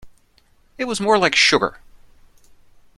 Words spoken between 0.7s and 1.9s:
It was more like sugar.